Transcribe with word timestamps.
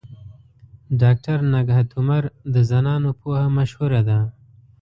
ډاکټر 1.01 1.37
نگهت 1.53 1.89
عمر 1.99 2.23
د 2.53 2.55
زنانو 2.69 3.09
پوهه 3.19 3.47
مشهوره 3.57 4.01
ده. 4.09 4.19